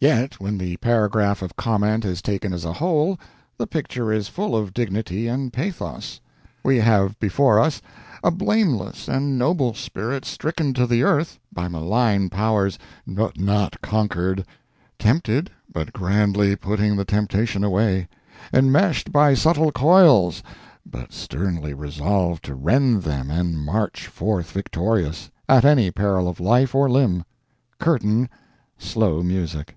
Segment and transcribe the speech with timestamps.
[0.00, 3.18] Yet when the paragraph of comment is taken as a whole,
[3.56, 6.20] the picture is full of dignity and pathos;
[6.62, 7.82] we have before us
[8.22, 12.78] a blameless and noble spirit stricken to the earth by malign powers,
[13.08, 14.46] but not conquered;
[15.00, 18.06] tempted, but grandly putting the temptation away;
[18.54, 20.44] enmeshed by subtle coils,
[20.88, 26.72] but sternly resolved to rend them and march forth victorious, at any peril of life
[26.72, 27.24] or limb.
[27.80, 28.28] Curtain
[28.78, 29.74] slow music.